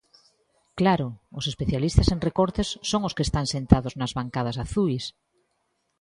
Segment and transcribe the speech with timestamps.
[0.79, 1.07] Claro,
[1.39, 5.03] os especialistas en recortes son os que están sentados nas bancadas azuis.